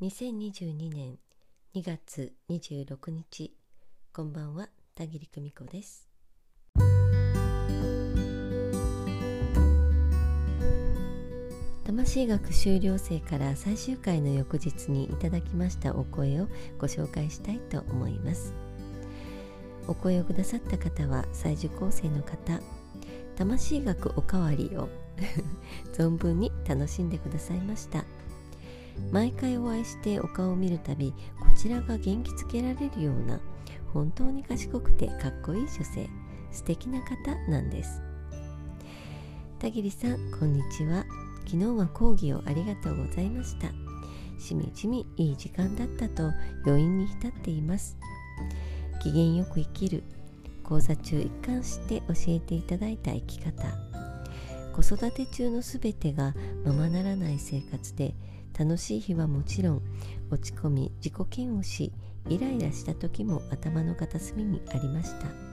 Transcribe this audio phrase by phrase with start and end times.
[0.00, 1.18] 2022年
[1.74, 3.52] 2月26日。
[4.14, 6.08] こんばんは田切久美子です。
[11.84, 16.48] 魂学修了生から最終回の翌日にいただきましたお声を
[16.78, 18.54] ご紹介したいと思います。
[19.86, 22.58] お声をくださった方は再受講生の方。
[23.36, 24.88] 魂学おかわりを
[25.92, 28.06] 存分に楽しんでくださいました。
[29.12, 33.40] 毎回お会いしてお顔を見るたびこちらが元気づけられるような
[33.92, 36.08] 本当に賢くてかっこいい女性
[36.52, 38.02] 素敵な方なんです。
[39.58, 41.04] 田切さんこんにちは。
[41.44, 43.68] 昨日は講義をありがとうございました。
[44.38, 46.30] しみじみいい時間だったと
[46.64, 47.96] 余韻に浸っています。
[49.02, 50.02] 機嫌よく生きる
[50.62, 53.52] 講座中一貫して教えていただいた生き方。
[54.72, 56.34] 子育て中のすべてが
[56.64, 58.14] ままならない生活で
[58.58, 59.82] 楽しい日はもちろん
[60.30, 61.92] 落ち込み自己嫌悪し
[62.28, 65.50] イライラした時も頭の片隅にありました。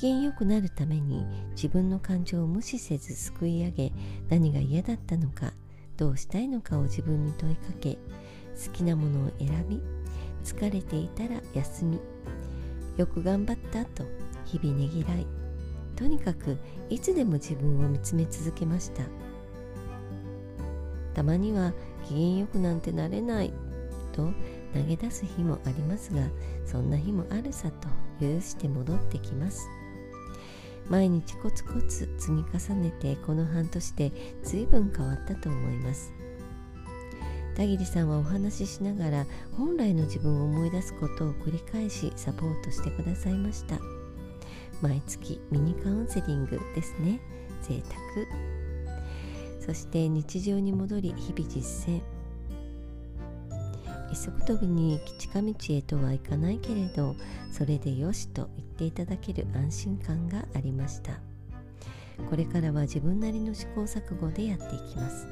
[0.00, 3.92] 機嫌よくなるために自分の感情を無視せずすくい上げ
[4.28, 5.52] 何が嫌だったのか
[5.96, 9.80] どうしたいのかを自分に問いかけ好きなものを選び
[10.44, 12.00] 疲れていたら休み
[12.96, 14.04] よく頑張ったと
[14.44, 15.26] 日々ねぎらい
[15.96, 16.58] とにかく
[16.90, 19.02] いつでも自分を見つめ続けました。
[21.14, 21.72] たまには
[22.06, 23.52] 機嫌よくなんてなれない。
[24.12, 24.32] と
[24.72, 26.22] 投げ出す日もありますが
[26.64, 27.88] そんな日もあるさと
[28.20, 29.68] 許して戻ってきます。
[30.88, 36.12] 毎日コツコツ積み重ねてこの半年で随分変わったと思います。
[37.56, 39.26] 田切さんはお話ししながら
[39.56, 43.78] 本来の自分を思い出すことを繰り返しサポートしてくださいました。
[44.82, 47.20] 毎月ミニカウンセリングですね。
[47.62, 48.63] 贅沢。
[49.64, 52.02] そして日常に戻り日々実践。
[54.10, 57.16] 一足飛びに近道へとはいかないけれど
[57.50, 61.18] それでよしと言っていただける安心感がありました。
[62.30, 65.26] これからは自分なりの試行錯誤でやっていきます。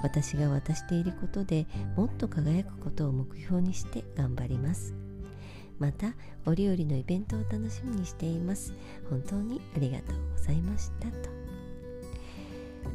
[0.00, 4.94] 私が渡していることでもっと輝くことを目標にして頑張ります。
[5.78, 6.14] また
[6.44, 8.74] 折々のイベントを楽しみにしています。
[9.08, 11.30] 本当にありがとうございましたと。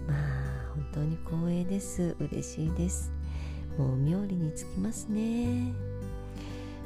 [0.08, 0.39] まあ
[0.80, 2.16] 本当に光栄です。
[2.20, 3.12] 嬉しいです。
[3.78, 5.74] もう妙利につきますね。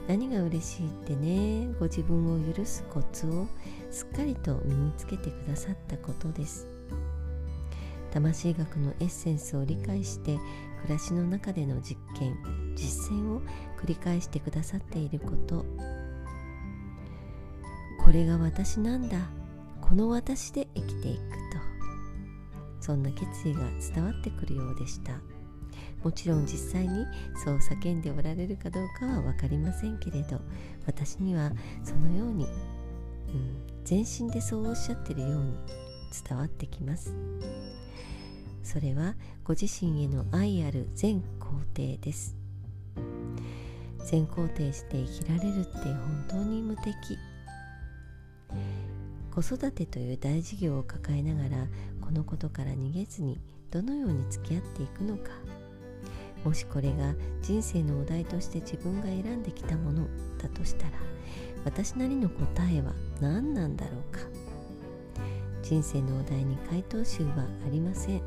[0.08, 3.48] 何が嬉しいってねご自分を許すコツを
[3.90, 6.68] すっかりと身につけてくださったことです。
[8.12, 10.38] 魂学のエッセンスを理解して
[10.82, 12.36] 暮らしの中での実験
[12.76, 13.42] 実践を
[13.80, 15.66] 繰り返してくださっていること。
[18.04, 19.18] これが私なんだ。
[19.82, 21.43] この私で生きていく。
[22.84, 23.62] そんな決意が
[23.96, 25.14] 伝わってくるようでした。
[26.04, 27.06] もちろん実際に
[27.46, 30.42] そう叫んでおられるかどうかは分かりませんけれど
[30.86, 32.48] 私にはそのように、う
[33.32, 35.54] ん、全身でそうおっしゃってるように
[36.28, 37.16] 伝わってきます。
[38.64, 39.16] それは
[39.46, 42.36] ご自身への愛ある全肯定です。
[44.04, 47.18] 全肯定して生きられるって本当に無敵。
[49.34, 51.68] 子育てという大事業を抱えながら
[52.02, 55.32] このことから逃げずにどのように付き合っていくのか。
[56.46, 60.06] もしこれが人生のお題として自分が選んできたもの
[60.38, 60.92] だとしたら
[61.66, 64.20] 私なりの答えは何なんだろうか。
[65.64, 68.22] 人生のお題に回答集はありません。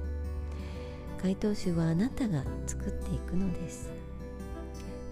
[1.23, 3.93] 回答集はあなたが作っていくのです。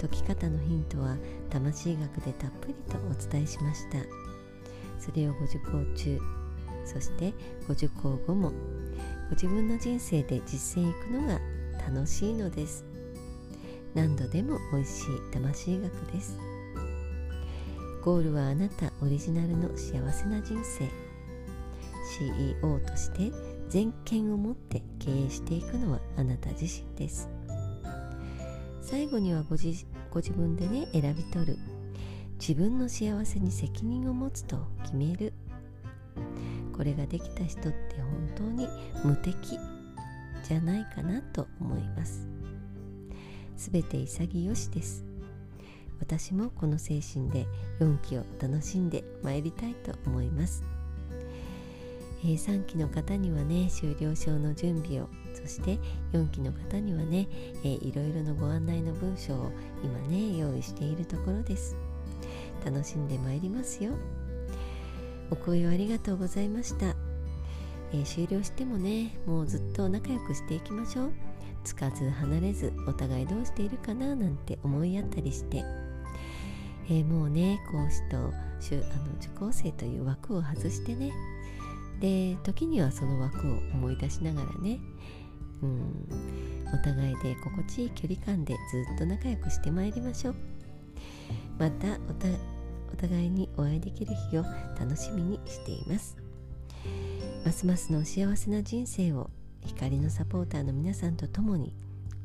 [0.01, 1.17] 解き方のヒントは
[1.51, 4.34] 魂学でたっぷりとお伝えしました。
[5.05, 6.19] それをご受講中。
[6.85, 7.33] そして
[7.67, 8.51] ご受講後も
[9.29, 11.41] ご自分の人生で実践いくのが
[11.87, 12.85] 楽しいのです。
[13.95, 16.39] 何度でも美味しい魂学です。
[18.03, 20.89] ゴールはあなたオリジナルの幸せな人生。
[22.19, 23.33] CEO として
[23.69, 27.29] 全権を持って経営していくのはあなた自身です。
[28.83, 31.59] 最後にはご自ご自分でね選び取る
[32.47, 35.33] 自分の幸せに責任を持つと決める。
[36.77, 38.69] これができた人って本当に
[39.03, 39.59] 無敵
[40.47, 42.29] じゃないかなと思います。
[43.57, 45.07] すべて潔しです。
[46.01, 47.47] 私もこの精神で
[47.81, 50.65] 4期を楽しんでまいりたいと思います、
[52.23, 55.79] えー、3期の方にはね終了証の準備をそして
[56.13, 57.27] 4期の方にはね、
[57.63, 59.53] えー、いろいろなご案内の文章を
[59.83, 61.75] 今ね用意しているところです。
[62.65, 63.93] 楽しんでまいりますよ。
[65.31, 66.95] お声をありがとうございました、
[67.93, 71.13] えー、終了してもねもうずっと仲良くしていきましょう。
[71.65, 75.65] つかず離れずお互いどうしているかななんて思いやったりして、
[76.89, 78.33] えー、もうね講師とあの
[79.19, 81.13] 受講生という枠を外してね。
[82.01, 84.81] で時にはその枠を思い出しながらね
[85.63, 86.09] うん
[86.75, 90.35] お互いで心地いい距離感でずっと仲良くしてまいりましょう。
[91.59, 91.99] また
[92.95, 94.45] お互いにお会いできる日を
[94.79, 96.17] 楽しみにしています。
[97.45, 99.31] ますますの幸せな人生を
[99.67, 101.75] 光のサポーターの皆さんと共に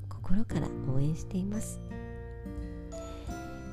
[0.07, 1.81] 心から応援しています。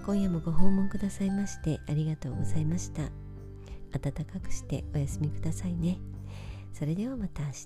[0.06, 3.02] 今夜もご訪問くださいましてありがとうございました。
[3.92, 5.98] 暖かくしてお休みくださいね。
[6.72, 7.56] それではまた明日。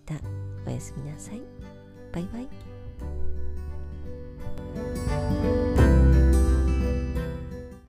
[0.67, 1.41] おやすみなさい。
[2.13, 2.41] バイバ
[5.57, 5.60] イ。